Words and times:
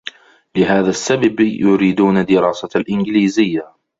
لهذا 0.55 0.89
السّبب 0.89 1.39
يريدون 1.39 2.25
دراسة 2.25 2.69
الإنجليزيّة. 2.75 3.75